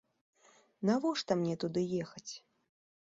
[0.89, 2.29] Навошта мне туды ехаць?